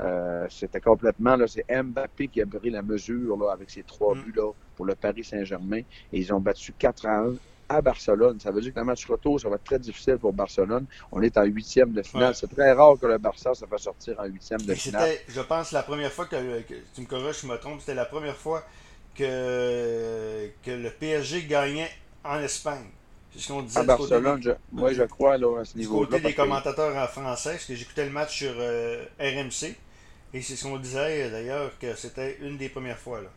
Euh, 0.00 0.46
c'était 0.48 0.80
complètement, 0.80 1.36
là, 1.36 1.46
c'est 1.46 1.64
Mbappé 1.70 2.28
qui 2.28 2.40
a 2.40 2.46
pris 2.46 2.70
la 2.70 2.80
mesure 2.80 3.36
là, 3.36 3.52
avec 3.52 3.68
ses 3.68 3.82
trois 3.82 4.14
mm. 4.14 4.22
buts 4.22 4.32
là, 4.34 4.50
pour 4.74 4.86
le 4.86 4.94
Paris 4.94 5.24
Saint-Germain. 5.24 5.82
Et 6.12 6.20
ils 6.20 6.32
ont 6.32 6.40
battu 6.40 6.72
4 6.72 7.06
à 7.06 7.18
1 7.18 7.34
à 7.70 7.80
Barcelone. 7.80 8.38
Ça 8.40 8.50
veut 8.50 8.60
dire 8.60 8.74
que 8.74 8.80
le 8.80 8.84
match 8.84 9.06
retour, 9.06 9.40
ça 9.40 9.48
va 9.48 9.54
être 9.54 9.64
très 9.64 9.78
difficile 9.78 10.18
pour 10.18 10.32
Barcelone. 10.32 10.86
On 11.12 11.22
est 11.22 11.38
en 11.38 11.44
huitième 11.44 11.92
de 11.92 12.02
finale. 12.02 12.34
C'est 12.34 12.52
très 12.52 12.72
rare 12.72 12.96
que 13.00 13.06
le 13.06 13.16
Barça 13.18 13.54
se 13.54 13.64
fasse 13.64 13.82
sortir 13.82 14.16
en 14.18 14.24
huitième 14.24 14.60
de 14.62 14.74
finale. 14.74 15.10
Je 15.28 15.40
pense 15.40 15.70
la 15.70 15.84
première 15.84 16.12
fois 16.12 16.26
que, 16.26 16.36
tu 16.94 17.00
me 17.00 17.06
corriges, 17.06 17.42
je 17.42 17.46
me 17.46 17.56
trompe, 17.56 17.80
c'était 17.80 17.94
la 17.94 18.04
première 18.04 18.36
fois 18.36 18.64
que, 19.14 20.50
que 20.64 20.70
le 20.72 20.90
PSG 20.90 21.44
gagnait 21.44 21.90
en 22.24 22.40
Espagne. 22.40 22.86
C'est 23.32 23.38
ce 23.38 23.52
qu'on 23.52 23.62
disait. 23.62 23.78
À 23.78 23.84
Barcelone, 23.84 24.42
je, 24.42 24.50
moi 24.72 24.92
je 24.92 25.04
crois 25.04 25.38
là, 25.38 25.60
à 25.60 25.64
ce 25.64 25.78
niveau-là. 25.78 26.06
Du 26.06 26.12
côté 26.12 26.22
des 26.28 26.34
commentateurs 26.34 26.96
en 26.96 27.06
français, 27.06 27.52
parce 27.52 27.64
que 27.66 27.76
j'écoutais 27.76 28.04
le 28.04 28.10
match 28.10 28.36
sur 28.36 28.52
euh, 28.56 29.04
RMC, 29.20 29.76
et 30.34 30.42
c'est 30.42 30.56
ce 30.56 30.64
qu'on 30.64 30.78
disait 30.78 31.30
d'ailleurs 31.30 31.70
que 31.78 31.94
c'était 31.94 32.38
une 32.42 32.56
des 32.56 32.68
premières 32.68 32.98
fois. 32.98 33.20
Là. 33.20 33.28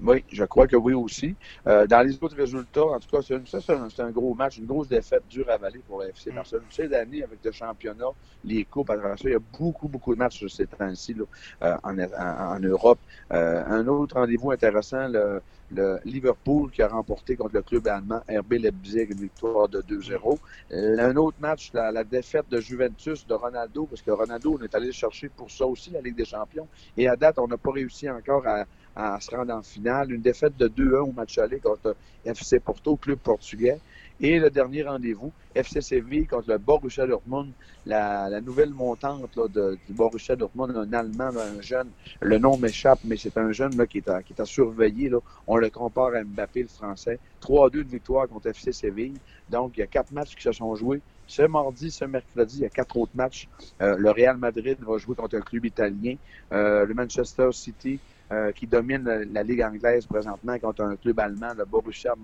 Oui, 0.00 0.24
je 0.30 0.44
crois 0.44 0.66
que 0.66 0.76
oui 0.76 0.92
aussi. 0.92 1.36
Euh, 1.66 1.86
dans 1.86 2.04
les 2.06 2.14
autres 2.20 2.36
résultats, 2.36 2.84
en 2.84 2.98
tout 2.98 3.08
cas, 3.08 3.22
ça, 3.22 3.60
c'est 3.60 4.02
un, 4.02 4.10
gros 4.10 4.34
match, 4.34 4.58
une 4.58 4.66
grosse 4.66 4.88
défaite 4.88 5.22
dure 5.30 5.48
à 5.48 5.52
avaler 5.52 5.80
pour 5.86 6.00
la 6.00 6.08
FC 6.08 6.32
mm. 6.32 6.34
Barcelone. 6.34 6.64
Sais, 6.70 6.88
l'année 6.88 7.22
avec 7.22 7.38
le 7.44 7.52
championnat, 7.52 8.10
les 8.44 8.64
coupes, 8.64 8.90
à 8.90 8.96
travers 8.96 9.18
ça, 9.18 9.28
il 9.28 9.32
y 9.32 9.36
a 9.36 9.40
beaucoup, 9.58 9.88
beaucoup 9.88 10.12
de 10.14 10.18
matchs 10.18 10.38
sur 10.38 10.50
ces 10.50 10.66
temps-ci 10.66 11.14
euh, 11.62 11.76
en, 11.84 11.96
en, 11.98 12.58
Europe. 12.60 12.98
Euh, 13.32 13.62
un 13.66 13.86
autre 13.86 14.16
rendez-vous 14.16 14.50
intéressant, 14.50 15.06
le, 15.08 15.40
le, 15.70 15.98
Liverpool 16.04 16.70
qui 16.72 16.82
a 16.82 16.88
remporté 16.88 17.36
contre 17.36 17.54
le 17.54 17.62
club 17.62 17.86
allemand 17.86 18.20
RB 18.28 18.54
Leipzig 18.54 19.06
une 19.10 19.20
victoire 19.20 19.68
de 19.68 19.80
2-0. 19.80 20.38
un 20.72 21.16
autre 21.16 21.36
match, 21.40 21.70
la, 21.72 21.92
la, 21.92 22.02
défaite 22.02 22.46
de 22.50 22.60
Juventus 22.60 23.26
de 23.26 23.34
Ronaldo, 23.34 23.86
parce 23.86 24.02
que 24.02 24.10
Ronaldo, 24.10 24.58
on 24.60 24.64
est 24.64 24.74
allé 24.74 24.90
chercher 24.90 25.28
pour 25.28 25.50
ça 25.50 25.66
aussi 25.66 25.90
la 25.90 26.00
Ligue 26.00 26.16
des 26.16 26.24
Champions. 26.24 26.66
Et 26.96 27.08
à 27.08 27.14
date, 27.14 27.38
on 27.38 27.46
n'a 27.46 27.56
pas 27.56 27.70
réussi 27.70 28.10
encore 28.10 28.46
à 28.46 28.64
à 28.96 29.20
se 29.20 29.30
rendre 29.34 29.52
en 29.54 29.62
finale. 29.62 30.12
Une 30.12 30.22
défaite 30.22 30.56
de 30.56 30.68
2-1 30.68 30.96
au 31.00 31.12
match 31.12 31.38
aller 31.38 31.58
contre 31.58 31.96
FC 32.24 32.60
Porto, 32.60 32.96
club 32.96 33.18
portugais. 33.18 33.78
Et 34.20 34.38
le 34.38 34.48
dernier 34.48 34.84
rendez-vous, 34.84 35.32
FC 35.56 35.80
Séville 35.80 36.26
contre 36.26 36.48
le 36.50 36.58
Borussia 36.58 37.04
Dortmund, 37.04 37.50
la, 37.84 38.40
nouvelle 38.40 38.70
montante 38.70 39.34
là, 39.36 39.48
de, 39.48 39.76
du 39.88 39.92
Borussia 39.92 40.36
Dortmund, 40.36 40.76
un 40.76 40.92
Allemand, 40.92 41.30
un 41.36 41.60
jeune, 41.60 41.88
le 42.20 42.38
nom 42.38 42.56
m'échappe, 42.56 43.00
mais 43.04 43.16
c'est 43.16 43.36
un 43.36 43.50
jeune 43.50 43.76
là, 43.76 43.86
qui, 43.88 43.98
est 43.98 44.08
à, 44.08 44.22
qui 44.22 44.32
est 44.32 44.40
à 44.40 44.44
surveiller. 44.44 45.08
Là. 45.08 45.18
On 45.48 45.56
le 45.56 45.68
compare 45.68 46.14
à 46.14 46.22
Mbappé, 46.22 46.62
le 46.62 46.68
français. 46.68 47.18
3-2 47.42 47.70
de 47.70 47.82
victoire 47.82 48.28
contre 48.28 48.46
FC 48.46 48.72
Séville. 48.72 49.14
Donc, 49.50 49.72
il 49.76 49.80
y 49.80 49.82
a 49.82 49.88
quatre 49.88 50.12
matchs 50.12 50.36
qui 50.36 50.42
se 50.42 50.52
sont 50.52 50.74
joués. 50.76 51.00
Ce 51.26 51.42
mardi, 51.42 51.90
ce 51.90 52.04
mercredi, 52.04 52.58
il 52.58 52.62
y 52.62 52.66
a 52.66 52.70
quatre 52.70 52.96
autres 52.96 53.12
matchs. 53.14 53.48
Euh, 53.82 53.96
le 53.98 54.10
Real 54.10 54.36
Madrid 54.36 54.78
va 54.80 54.98
jouer 54.98 55.16
contre 55.16 55.36
un 55.36 55.40
club 55.40 55.64
italien. 55.64 56.16
Euh, 56.52 56.84
le 56.86 56.94
Manchester 56.94 57.48
City 57.52 57.98
euh, 58.34 58.52
qui 58.52 58.66
domine 58.66 59.04
la, 59.32 59.42
Ligue 59.42 59.62
anglaise 59.62 60.06
présentement 60.06 60.58
contre 60.58 60.82
un 60.82 60.96
club 60.96 61.20
allemand, 61.20 61.52
le 61.56 61.64
Borussia 61.64 62.14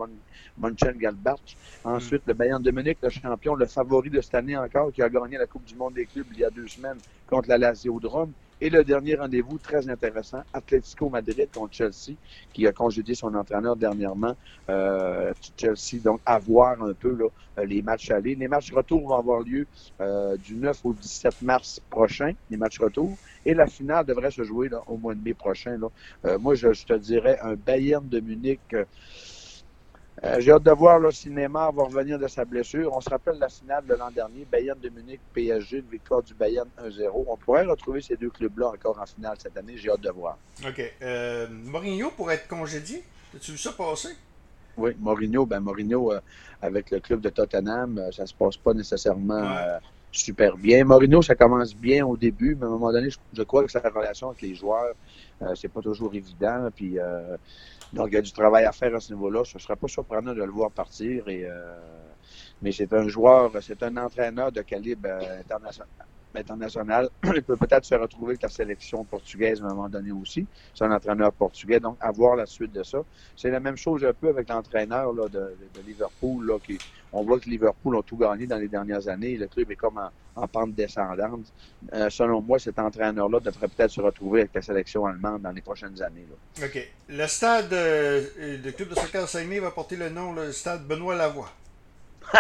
Mönchengladbach. 0.59 1.57
Ensuite, 1.85 2.23
le 2.27 2.35
Bayern 2.35 2.63
de 2.63 2.71
Munich, 2.71 2.99
le 3.03 3.11
champion, 3.11 3.55
le 3.55 3.67
favori 3.67 4.11
de 4.11 4.21
cette 4.21 4.35
année 4.35 4.57
encore, 4.57 4.93
qui 4.93 5.03
a 5.03 5.09
gagné 5.09 5.39
la 5.39 5.47
Coupe 5.47 5.65
du 5.65 5.77
monde 5.77 5.95
des 5.95 6.07
clubs 6.07 6.27
il 6.33 6.41
y 6.41 6.45
a 6.45 6.51
deux 6.51 6.67
semaines 6.67 6.99
contre 7.29 7.49
la 7.49 7.59
Lazio 7.59 8.01
Drum. 8.01 8.33
Et 8.63 8.69
le 8.69 8.85
dernier 8.85 9.15
rendez-vous, 9.15 9.59
très 9.59 9.89
intéressant, 9.89 10.43
Atlético 10.53 11.09
Madrid 11.09 11.49
contre 11.55 11.75
Chelsea, 11.75 12.17
qui 12.53 12.67
a 12.67 12.73
congédié 12.73 13.15
son 13.15 13.35
entraîneur 13.35 13.75
dernièrement. 13.75 14.37
Euh, 14.69 15.33
Chelsea, 15.57 16.03
donc, 16.05 16.21
à 16.27 16.39
voir 16.39 16.83
un 16.83 16.93
peu 16.93 17.15
là, 17.15 17.27
euh, 17.59 17.65
les 17.65 17.81
matchs 17.81 18.11
allés. 18.11 18.35
Les 18.35 18.49
matchs 18.49 18.73
retour 18.73 19.09
vont 19.09 19.15
avoir 19.15 19.41
lieu 19.41 19.67
euh, 20.01 20.37
du 20.37 20.57
9 20.57 20.79
au 20.85 20.93
17 20.93 21.41
mars 21.43 21.81
prochain, 21.89 22.33
les 22.51 22.59
matchs 22.59 22.79
retour. 22.79 23.17
Et 23.47 23.55
la 23.55 23.67
finale 23.67 24.05
devrait 24.05 24.31
se 24.31 24.43
jouer 24.43 24.69
là, 24.69 24.83
au 24.87 24.99
mois 24.99 25.15
de 25.15 25.23
mai 25.23 25.33
prochain. 25.33 25.79
Là. 25.79 25.89
Euh, 26.27 26.39
moi, 26.39 26.55
je, 26.55 26.75
je, 26.75 26.85
te 26.85 26.93
dirais 26.93 27.39
un 27.43 27.55
Bayern 27.55 28.07
de 28.07 28.21
Munich. 28.21 28.61
Euh, 30.23 30.37
j'ai 30.39 30.53
hâte 30.53 30.65
de 30.65 30.71
voir 30.71 30.99
le 30.99 31.11
cinéma 31.11 31.71
va 31.75 31.85
revenir 31.85 32.19
de 32.19 32.29
sa 32.29 32.45
blessure. 32.45 32.93
On 32.95 33.01
se 33.01 33.09
rappelle 33.09 33.39
la 33.39 33.49
finale 33.49 33.87
de 33.87 33.95
l'an 33.95 34.11
dernier, 34.11 34.47
Bayern 34.51 34.79
de 34.79 34.91
Munich, 34.91 35.21
PSG, 35.33 35.79
une 35.79 35.91
victoire 35.91 36.23
du 36.23 36.35
Bayern 36.35 36.69
1-0. 36.79 37.25
On 37.27 37.37
pourrait 37.39 37.65
retrouver 37.65 38.03
ces 38.03 38.17
deux 38.17 38.29
clubs-là 38.29 38.69
encore 38.69 39.01
en 39.01 39.07
finale 39.07 39.37
cette 39.39 39.57
année. 39.57 39.77
J'ai 39.77 39.91
hâte 39.91 40.03
de 40.03 40.11
voir. 40.11 40.37
OK. 40.67 40.93
Euh, 41.01 41.47
Mourinho 41.51 42.11
pourrait 42.11 42.35
être 42.35 42.49
congédié. 42.49 43.03
As-tu 43.35 43.53
vu 43.53 43.59
ça 43.59 43.73
passer? 43.73 44.11
Oui, 44.77 44.93
Mourinho, 44.99 45.47
ben 45.47 45.61
Mourinho, 45.61 46.13
euh, 46.13 46.21
avec 46.61 46.91
le 46.91 47.01
club 47.01 47.21
de 47.21 47.31
Tottenham, 47.31 47.99
euh, 47.99 48.13
ça 48.13 48.27
se 48.27 48.35
passe 48.35 48.57
pas 48.57 48.75
nécessairement 48.75 49.41
ouais. 49.41 49.59
euh, 49.59 49.79
super 50.13 50.57
bien. 50.57 50.85
Mourinho, 50.85 51.23
ça 51.23 51.35
commence 51.35 51.75
bien 51.75 52.05
au 52.07 52.17
début, 52.17 52.57
mais 52.57 52.65
à 52.65 52.69
un 52.69 52.73
moment 52.73 52.93
donné, 52.93 53.11
je, 53.11 53.19
je 53.33 53.43
crois 53.43 53.65
que 53.65 53.71
sa 53.71 53.81
relation 53.81 54.29
avec 54.29 54.43
les 54.43 54.55
joueurs, 54.55 54.95
euh, 55.43 55.55
c'est 55.55 55.69
pas 55.69 55.81
toujours 55.81 56.15
évident. 56.15 56.69
Puis, 56.75 56.99
euh, 56.99 57.37
donc, 57.93 58.09
il 58.11 58.15
y 58.15 58.19
a 58.19 58.23
du 58.23 58.33
travail 58.33 58.65
à 58.65 58.73
faire 58.73 58.95
à 58.95 59.01
ce 59.01 59.13
niveau-là. 59.13 59.45
Ce 59.45 59.57
ne 59.57 59.61
serait 59.61 59.77
pas 59.77 59.89
surprenant 59.89 60.33
de 60.33 60.43
le 60.43 60.51
voir 60.51 60.71
partir. 60.71 61.29
Et, 61.29 61.45
euh, 61.45 61.77
mais 62.63 62.73
c'est 62.73 62.93
un 62.93 63.09
joueur, 63.09 63.51
c'est 63.63 63.83
un 63.83 63.97
entraîneur 63.97 64.53
de 64.53 64.63
calibre 64.63 65.09
euh, 65.09 65.41
international 65.41 65.89
international. 66.37 67.09
Il 67.35 67.43
peut 67.43 67.57
peut-être 67.57 67.85
se 67.85 67.95
retrouver 67.95 68.31
avec 68.31 68.43
la 68.43 68.49
sélection 68.49 69.05
portugaise 69.05 69.63
à 69.63 69.67
un 69.67 69.69
moment 69.69 69.89
donné 69.89 70.13
aussi. 70.13 70.47
C'est 70.75 70.85
un 70.85 70.93
entraîneur 70.93 71.33
portugais, 71.33 71.81
donc 71.81 71.97
à 72.01 72.11
voir 72.11 72.37
la 72.37 72.47
suite 72.47 72.73
de 72.73 72.83
ça. 72.83 72.99
C'est 73.37 73.51
la 73.51 73.61
même 73.61 73.77
chose 73.77 74.05
un 74.05 74.13
peu 74.13 74.29
avec 74.29 74.49
l'entraîneur 74.49 75.13
de, 75.15 75.29
de, 75.29 75.57
de, 75.75 75.81
Liverpool. 75.87 76.47
Là, 76.47 76.59
qui, 76.59 76.79
on 77.13 77.23
voit 77.23 77.41
que 77.41 77.49
Liverpool 77.49 77.97
ont 77.97 78.03
tout 78.03 78.17
gagné 78.17 78.47
dans 78.47 78.59
les 78.59 78.69
dernières 78.69 79.09
années. 79.09 79.37
Le 79.37 79.47
club 79.49 79.71
est 79.71 79.77
comme 79.77 79.99
en, 79.99 80.11
en 80.37 80.49
pente 80.49 80.75
descendante. 80.75 81.53
Euh, 81.93 82.11
selon 82.11 82.41
moi, 82.41 82.59
cet 82.59 82.79
entraîneur-là 82.79 83.41
devrait 83.41 83.69
peut-être 83.69 83.91
se 83.91 84.01
retrouver 84.01 84.41
avec 84.41 84.55
la 84.55 84.63
sélection 84.63 85.07
allemande 85.07 85.43
dans 85.43 85.53
les 85.53 85.63
prochaines 85.63 86.01
années. 86.03 86.27
Là. 86.29 86.67
OK. 86.67 86.89
Le 87.09 87.27
stade 87.27 87.73
euh, 87.73 88.59
de 88.63 88.71
club 88.71 88.91
de 88.91 88.95
soccer 88.95 89.29
Saguenay 89.29 89.59
va 89.59 89.71
porter 89.71 89.97
le 89.97 90.11
nom, 90.11 90.33
le 90.33 90.53
stade 90.53 90.87
Benoît 90.87 91.17
Lavoie. 91.17 91.51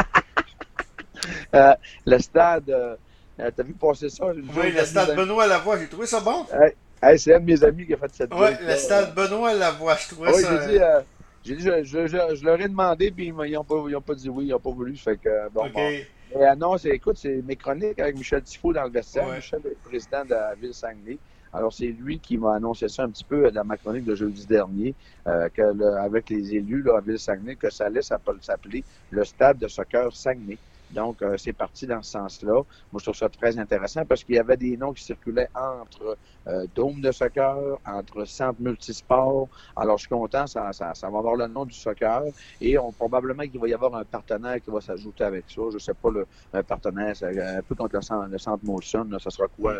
euh, 1.54 1.74
le 2.06 2.18
stade... 2.18 2.98
Euh, 3.40 3.46
euh, 3.46 3.50
T'as 3.54 3.62
vu 3.62 3.72
passer 3.72 4.08
ça? 4.08 4.26
Oui, 4.26 4.72
le 4.72 4.84
stade 4.84 5.16
Benoît 5.16 5.46
Lavoie, 5.46 5.78
j'ai 5.78 5.88
trouvé 5.88 6.06
ça 6.06 6.20
bon. 6.20 6.46
Hey, 6.52 6.74
hey, 7.02 7.18
c'est 7.18 7.34
un 7.34 7.40
de 7.40 7.44
mes 7.44 7.64
amis 7.64 7.86
qui 7.86 7.94
a 7.94 7.96
fait 7.96 8.12
cette 8.12 8.34
Oui, 8.34 8.48
le 8.60 8.76
stade 8.76 9.14
Benoît 9.14 9.54
Lavoie, 9.54 9.96
je 9.96 10.08
trouvais 10.08 10.32
ouais, 10.32 10.40
ça. 10.40 10.60
J'ai 10.60 10.72
dit, 10.72 10.78
euh, 10.82 11.00
j'ai 11.44 11.56
dit 11.56 11.62
je, 11.62 11.84
je, 11.84 12.06
je, 12.06 12.34
je, 12.36 12.44
leur 12.44 12.60
ai 12.60 12.68
demandé, 12.68 13.10
puis 13.10 13.26
ils 13.26 13.52
n'ont 13.52 13.64
pas, 13.64 13.76
pas, 14.06 14.14
dit 14.14 14.28
oui, 14.28 14.46
ils 14.46 14.50
n'ont 14.50 14.60
pas 14.60 14.70
voulu. 14.70 14.96
Fait 14.96 15.16
que, 15.16 15.48
bon, 15.50 15.66
okay. 15.66 16.06
bon. 16.32 16.40
Et, 16.40 16.56
non, 16.56 16.76
écoute, 16.76 17.18
c'est 17.18 17.42
mes 17.42 17.56
chroniques 17.56 17.98
avec 17.98 18.16
Michel 18.16 18.42
Tifo 18.42 18.72
dans 18.72 18.84
le 18.84 18.90
vestiaire. 18.90 19.26
Ouais. 19.26 19.36
Michel 19.36 19.60
est 19.64 19.76
président 19.82 20.24
de 20.24 20.30
la 20.30 20.54
ville 20.54 20.74
Saguenay. 20.74 21.18
Alors, 21.52 21.72
c'est 21.72 21.86
lui 21.86 22.20
qui 22.20 22.38
m'a 22.38 22.54
annoncé 22.54 22.88
ça 22.88 23.02
un 23.02 23.10
petit 23.10 23.24
peu 23.24 23.50
dans 23.50 23.64
ma 23.64 23.76
chronique 23.76 24.04
de 24.04 24.14
jeudi 24.14 24.46
dernier, 24.46 24.94
euh, 25.26 25.48
que 25.48 25.62
le, 25.62 25.96
avec 25.96 26.30
les 26.30 26.54
élus 26.54 26.82
là, 26.82 26.98
à 26.98 27.00
Ville-Saguenay, 27.00 27.56
que 27.56 27.70
ça 27.70 27.86
allait 27.86 28.02
s'appeler 28.02 28.84
le 29.10 29.24
stade 29.24 29.58
de 29.58 29.66
soccer 29.66 30.14
Saguenay. 30.14 30.58
Donc, 30.92 31.22
euh, 31.22 31.36
c'est 31.36 31.52
parti 31.52 31.86
dans 31.86 32.02
ce 32.02 32.12
sens-là. 32.12 32.54
Moi, 32.54 32.98
je 32.98 33.04
trouve 33.04 33.14
ça 33.14 33.28
très 33.28 33.58
intéressant 33.58 34.04
parce 34.04 34.24
qu'il 34.24 34.34
y 34.34 34.38
avait 34.38 34.56
des 34.56 34.76
noms 34.76 34.92
qui 34.92 35.04
circulaient 35.04 35.48
entre 35.54 36.16
euh, 36.48 36.66
dôme 36.74 37.00
de 37.00 37.12
soccer, 37.12 37.78
entre 37.86 38.24
centre 38.24 38.60
multisport. 38.60 39.48
Alors, 39.76 39.98
je 39.98 40.06
suis 40.06 40.10
content, 40.10 40.46
ça, 40.46 40.72
ça, 40.72 40.94
ça 40.94 41.08
va 41.08 41.18
avoir 41.18 41.36
le 41.36 41.46
nom 41.46 41.64
du 41.64 41.74
soccer 41.74 42.22
et 42.60 42.76
on, 42.78 42.90
probablement 42.92 43.44
qu'il 43.44 43.60
va 43.60 43.68
y 43.68 43.74
avoir 43.74 43.94
un 43.94 44.04
partenaire 44.04 44.60
qui 44.60 44.70
va 44.70 44.80
s'ajouter 44.80 45.24
avec 45.24 45.44
ça. 45.48 45.62
Je 45.72 45.78
sais 45.78 45.94
pas, 45.94 46.10
le, 46.10 46.26
un 46.52 46.62
partenaire, 46.62 47.14
un 47.22 47.62
peu 47.62 47.74
contre 47.74 47.96
le 47.96 48.02
centre, 48.02 48.28
le 48.28 48.38
centre 48.38 48.64
Molson, 48.64 49.06
là, 49.10 49.18
ça 49.18 49.30
sera 49.30 49.46
quoi? 49.48 49.74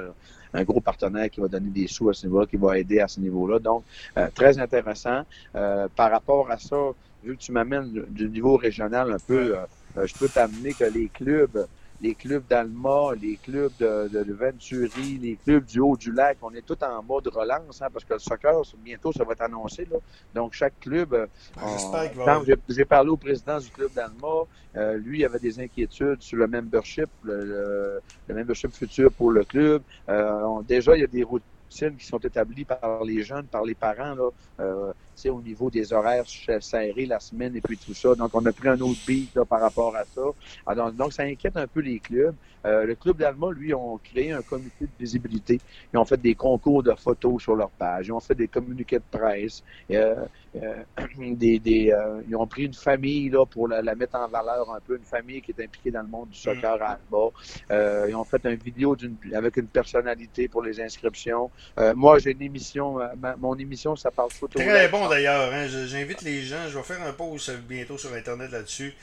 Un 0.53 0.65
gros 0.65 0.81
partenaire 0.81 1.31
qui 1.31 1.41
va 1.41 1.49
donner 1.49 1.71
des 1.71 1.87
sous 1.87 2.09
à 2.09 2.15
ce 2.15 2.27
niveau-là, 2.27 2.47
qui 2.47 2.57
va 2.57 2.79
aider 2.79 3.01
à 3.01 3.09
ce 3.09 3.21
niveau-là. 3.21 3.59
Donc, 3.59 3.85
euh, 4.17 4.29
très 4.35 4.59
intéressant. 4.59 5.23
Euh, 5.55 5.89
par 5.95 6.11
rapport 6.11 6.51
à 6.51 6.59
ça, 6.59 6.77
vu 7.25 7.37
que 7.37 7.43
tu 7.43 7.53
m'amènes 7.53 8.05
du 8.11 8.29
niveau 8.29 8.57
régional 8.57 9.13
un 9.13 9.19
peu... 9.19 9.57
Euh, 9.97 10.07
je 10.07 10.15
peux 10.15 10.29
t'amener 10.29 10.73
que 10.73 10.85
les 10.85 11.09
clubs, 11.09 11.67
les 12.01 12.15
clubs 12.15 12.47
d'Alma, 12.49 13.11
les 13.21 13.37
clubs 13.37 13.73
de, 13.79 14.09
de, 14.09 14.25
de, 14.25 14.33
Venturi, 14.33 15.19
les 15.19 15.37
clubs 15.37 15.65
du 15.65 15.81
haut 15.81 15.97
du 15.97 16.13
lac, 16.13 16.39
on 16.43 16.53
est 16.55 16.65
tous 16.65 16.83
en 16.83 17.03
mode 17.03 17.29
relance, 17.29 17.83
hein, 17.83 17.89
parce 17.93 18.05
que 18.05 18.15
le 18.15 18.19
soccer, 18.19 18.63
bientôt, 18.79 19.13
ça 19.13 19.25
va 19.25 19.33
être 19.33 19.43
annoncé. 19.43 19.87
Là. 19.91 19.99
Donc, 20.35 20.55
chaque 20.55 20.79
club, 20.81 21.15
va... 21.55 22.43
j'ai 22.69 22.85
parlé 22.85 23.11
au 23.11 23.17
président 23.17 23.59
du 23.59 23.69
club 23.69 23.93
d'Alma, 23.93 24.45
euh, 24.77 24.97
lui, 24.97 25.21
il 25.21 25.25
avait 25.25 25.39
des 25.39 25.61
inquiétudes 25.61 26.23
sur 26.23 26.39
le 26.39 26.47
membership, 26.47 27.09
le, 27.23 27.45
le, 27.45 28.01
le 28.29 28.35
membership 28.35 28.73
futur 28.73 29.13
pour 29.13 29.33
le 29.33 29.45
club. 29.45 29.83
Euh, 30.09 30.43
on, 30.43 30.63
déjà, 30.63 30.97
il 30.97 31.01
y 31.01 31.05
a 31.05 31.09
des 31.09 31.25
routes 31.25 31.43
qui 31.71 32.05
sont 32.05 32.19
établis 32.19 32.65
par 32.65 33.05
les 33.05 33.23
jeunes, 33.23 33.47
par 33.47 33.65
les 33.65 33.75
parents, 33.75 34.15
là, 34.15 34.29
euh, 34.61 34.93
au 35.29 35.41
niveau 35.41 35.71
des 35.71 35.93
horaires 35.93 36.25
serrés 36.27 37.07
la 37.07 37.21
semaine 37.21 37.57
et 37.57 37.61
puis 37.61 37.77
tout 37.77 37.95
ça. 37.95 38.15
Donc, 38.15 38.31
on 38.35 38.45
a 38.47 38.53
pris 38.53 38.69
un 38.69 38.81
autre 38.81 39.01
beat 39.07 39.35
là, 39.35 39.45
par 39.45 39.61
rapport 39.61 39.95
à 39.97 40.05
ça. 40.05 40.23
Alors, 40.67 40.93
donc, 40.93 41.13
ça 41.13 41.25
inquiète 41.25 41.57
un 41.57 41.67
peu 41.67 41.81
les 41.81 41.99
clubs. 41.99 42.35
Euh, 42.67 42.85
le 42.85 42.95
club 42.95 43.17
d'Alma, 43.17 43.51
lui, 43.53 43.73
ont 43.73 43.99
créé 43.99 44.33
un 44.33 44.43
comité 44.43 44.85
de 44.85 44.91
visibilité. 44.99 45.61
Ils 45.93 45.99
ont 45.99 46.05
fait 46.05 46.21
des 46.21 46.35
concours 46.35 46.83
de 46.83 46.93
photos 46.95 47.43
sur 47.43 47.57
leur 47.57 47.71
page. 47.71 48.09
Ils 48.09 48.13
ont 48.13 48.21
fait 48.21 48.35
des 48.35 48.49
communiqués 48.49 48.99
de 48.99 49.19
presse. 49.19 49.63
Euh, 49.91 50.17
euh, 50.57 50.83
des, 51.19 51.59
des, 51.59 51.95
ils 52.29 52.37
ont 52.37 52.47
pris 52.47 52.65
une 52.65 52.75
famille 52.75 53.31
là, 53.31 53.47
pour 53.47 53.69
la, 53.69 53.83
la, 53.83 53.95
mettre 53.95 54.17
en 54.17 54.29
valeur 54.29 54.73
un 54.75 54.81
peu, 54.81 54.97
une 54.97 55.05
famille 55.05 55.41
qui 55.41 55.53
est 55.53 55.65
impliquée 55.65 55.91
dans 55.91 56.03
le 56.03 56.09
monde 56.09 56.29
du 56.31 56.39
soccer 56.39 56.83
à 56.83 56.99
Alma. 56.99 58.07
ils 58.09 58.15
ont 58.15 58.25
fait 58.25 58.45
une 58.45 58.57
vidéo 58.57 58.97
avec 59.33 59.57
une 59.57 59.67
personnalité 59.67 60.49
pour 60.49 60.63
les 60.63 60.81
inscriptions. 60.81 61.51
moi, 61.95 62.19
j'ai 62.19 62.33
une 62.33 62.43
émission, 62.43 62.99
ma, 63.19 63.37
mon 63.37 63.55
émission, 63.57 63.97
ça 63.97 64.11
parle 64.11 64.31
photo. 64.31 64.59
Très 64.59 64.89
bon 64.89 65.09
d'ailleurs. 65.11 65.53
Hein? 65.53 65.67
J'invite 65.87 66.23
les 66.23 66.43
gens. 66.43 66.69
Je 66.69 66.79
vais 66.79 66.85
faire 66.85 67.03
un 67.03 67.13
post 67.13 67.51
bientôt 67.69 67.99
sur 67.99 68.13
Internet 68.15 68.51
là-dessus. 68.51 68.95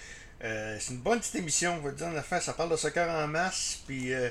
Euh, 0.43 0.77
c'est 0.79 0.93
une 0.93 0.99
bonne 0.99 1.19
petite 1.19 1.35
émission, 1.35 1.75
on 1.75 1.81
va 1.81 1.91
dire, 1.91 2.07
en 2.07 2.15
affaire. 2.15 2.41
Ça 2.41 2.53
parle 2.53 2.71
de 2.71 2.75
soccer 2.75 3.09
en 3.09 3.27
masse. 3.27 3.81
Puis, 3.85 4.13
euh, 4.13 4.29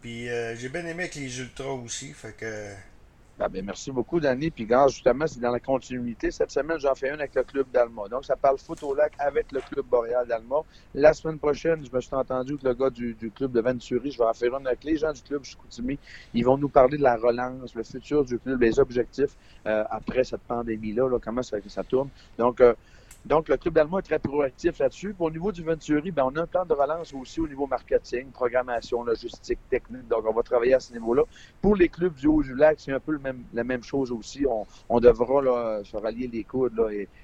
puis 0.00 0.28
euh, 0.28 0.56
j'ai 0.56 0.68
bien 0.68 0.84
aimé 0.84 1.04
avec 1.04 1.14
les 1.14 1.40
ultras 1.40 1.72
aussi. 1.72 2.12
Fait 2.12 2.32
que. 2.36 2.72
Ah 3.40 3.48
ben, 3.48 3.64
merci 3.64 3.92
beaucoup, 3.92 4.18
Danny. 4.18 4.50
Puis, 4.50 4.66
gars, 4.66 4.88
justement, 4.88 5.24
c'est 5.28 5.38
dans 5.38 5.52
la 5.52 5.60
continuité. 5.60 6.32
Cette 6.32 6.50
semaine, 6.50 6.80
j'en 6.80 6.96
fais 6.96 7.08
une 7.08 7.20
avec 7.20 7.36
le 7.36 7.44
club 7.44 7.70
d'Alma. 7.72 8.08
Donc, 8.10 8.24
ça 8.24 8.34
parle 8.34 8.58
foot 8.58 8.82
au 8.82 8.96
lac 8.96 9.12
avec 9.20 9.52
le 9.52 9.60
club 9.60 9.86
boréal 9.86 10.26
d'Alma. 10.26 10.56
La 10.92 11.12
semaine 11.12 11.38
prochaine, 11.38 11.84
je 11.86 11.94
me 11.94 12.00
suis 12.00 12.16
entendu 12.16 12.56
que 12.58 12.66
le 12.66 12.74
gars 12.74 12.90
du, 12.90 13.14
du 13.14 13.30
club 13.30 13.52
de 13.52 13.60
Venturi, 13.60 14.10
je 14.10 14.18
vais 14.18 14.24
en 14.24 14.34
faire 14.34 14.56
une 14.58 14.66
avec 14.66 14.82
les 14.82 14.96
gens 14.96 15.12
du 15.12 15.22
club 15.22 15.44
Chicoutimi. 15.44 16.00
Ils 16.34 16.44
vont 16.44 16.58
nous 16.58 16.68
parler 16.68 16.98
de 16.98 17.02
la 17.04 17.16
relance, 17.16 17.76
le 17.76 17.84
futur 17.84 18.24
du 18.24 18.40
club, 18.40 18.60
les 18.60 18.80
objectifs 18.80 19.36
euh, 19.66 19.84
après 19.88 20.24
cette 20.24 20.42
pandémie-là, 20.42 21.08
là, 21.08 21.18
comment 21.22 21.42
ça, 21.42 21.58
ça 21.68 21.84
tourne. 21.84 22.08
Donc, 22.38 22.60
euh, 22.60 22.74
donc, 23.24 23.48
le 23.48 23.56
club 23.56 23.74
d'Allemagne 23.74 24.00
est 24.00 24.02
très 24.02 24.18
proactif 24.18 24.78
là-dessus. 24.78 25.14
Au 25.18 25.30
niveau 25.30 25.52
du 25.52 25.62
Venturi, 25.62 26.10
ben, 26.10 26.24
on 26.24 26.36
a 26.36 26.42
un 26.42 26.46
plan 26.46 26.64
de 26.64 26.72
relance 26.72 27.12
aussi 27.12 27.40
au 27.40 27.48
niveau 27.48 27.66
marketing, 27.66 28.30
programmation, 28.30 29.02
logistique, 29.02 29.58
technique. 29.68 30.06
Donc, 30.08 30.24
on 30.26 30.32
va 30.32 30.42
travailler 30.42 30.74
à 30.74 30.80
ce 30.80 30.92
niveau-là. 30.92 31.24
Pour 31.60 31.76
les 31.76 31.88
clubs 31.88 32.14
du 32.14 32.26
Haut-du-Lac, 32.26 32.78
c'est 32.80 32.92
un 32.92 33.00
peu 33.00 33.18
la 33.52 33.64
même 33.64 33.82
chose 33.82 34.12
aussi. 34.12 34.46
On, 34.88 35.00
devra 35.00 35.84
se 35.84 35.96
rallier 35.96 36.28
les 36.28 36.44
coudes 36.44 36.80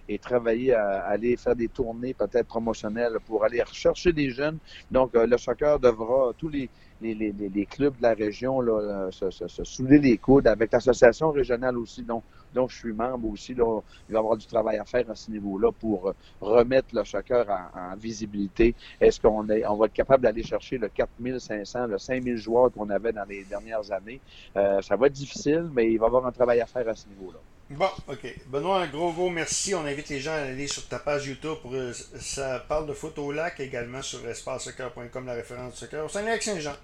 et, 0.08 0.18
travailler 0.18 0.74
à, 0.74 1.04
à, 1.04 1.12
aller 1.12 1.36
faire 1.36 1.56
des 1.56 1.68
tournées 1.68 2.14
peut-être 2.14 2.46
promotionnelles 2.46 3.18
pour 3.26 3.44
aller 3.44 3.62
rechercher 3.62 4.12
des 4.12 4.30
jeunes. 4.30 4.58
Donc, 4.90 5.14
euh, 5.14 5.26
le 5.26 5.38
soccer 5.38 5.78
devra, 5.78 6.32
tous 6.36 6.48
les, 6.48 6.68
les, 7.00 7.14
les, 7.14 7.32
les, 7.32 7.66
clubs 7.66 7.96
de 7.96 8.02
la 8.02 8.14
région 8.14 8.60
là, 8.60 9.08
se, 9.10 9.30
se, 9.30 9.48
se 9.48 9.64
souder 9.64 9.98
les 9.98 10.16
coudes 10.18 10.46
avec 10.46 10.72
l'association 10.72 11.30
régionale 11.30 11.76
aussi, 11.76 12.02
dont, 12.02 12.22
dont 12.54 12.68
je 12.68 12.76
suis 12.76 12.92
membre 12.92 13.28
aussi. 13.28 13.54
Là, 13.54 13.80
il 14.08 14.12
va 14.12 14.18
y 14.18 14.20
avoir 14.20 14.36
du 14.36 14.46
travail 14.46 14.78
à 14.78 14.84
faire 14.84 15.10
à 15.10 15.14
ce 15.14 15.30
niveau-là 15.30 15.72
pour 15.72 16.14
remettre 16.40 16.94
le 16.94 17.04
soccer 17.04 17.46
en, 17.48 17.92
en 17.92 17.96
visibilité. 17.96 18.74
Est-ce 19.00 19.20
qu'on 19.20 19.48
est, 19.48 19.66
on 19.66 19.76
va 19.76 19.86
être 19.86 19.92
capable 19.92 20.22
d'aller 20.22 20.42
chercher 20.42 20.78
le 20.78 20.88
4500, 20.88 21.86
le 21.88 21.98
5000 21.98 22.36
joueurs 22.36 22.72
qu'on 22.72 22.88
avait 22.90 23.12
dans 23.12 23.24
les 23.28 23.44
dernières 23.44 23.90
années? 23.92 24.20
Euh, 24.56 24.80
ça 24.82 24.96
va 24.96 25.06
être 25.08 25.12
difficile, 25.12 25.68
mais 25.74 25.90
il 25.92 25.98
va 25.98 26.06
y 26.06 26.08
avoir 26.08 26.26
un 26.26 26.32
travail 26.32 26.60
à 26.60 26.66
faire 26.66 26.88
à 26.88 26.94
ce 26.94 27.08
niveau-là. 27.08 27.38
Bon, 27.70 27.88
OK. 28.08 28.34
Benoît, 28.46 28.82
un 28.82 28.86
gros, 28.86 29.12
gros 29.12 29.30
merci. 29.30 29.74
On 29.74 29.84
invite 29.86 30.08
les 30.10 30.20
gens 30.20 30.32
à 30.32 30.36
aller 30.36 30.66
sur 30.66 30.86
ta 30.86 30.98
page 30.98 31.26
YouTube 31.26 31.56
pour 31.62 31.74
ça 31.92 32.58
parle 32.68 32.86
de 32.86 32.92
foot 32.92 33.18
au 33.18 33.32
lac 33.32 33.58
également 33.58 34.02
sur 34.02 34.26
espacesoccer.com, 34.28 35.26
la 35.26 35.32
référence 35.32 35.76
soccer 35.76 36.04
au 36.04 36.08
Saguenay-Saint-Jean. 36.08 36.74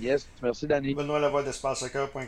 Yes, 0.00 0.26
merci 0.42 0.66
Danny. 0.66 0.94
Benoît 0.94 1.20
Lavoie 1.20 1.42
d'espacesoccer.com. 1.42 2.22